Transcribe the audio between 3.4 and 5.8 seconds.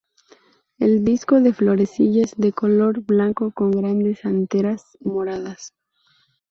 con grandes anteras moradas.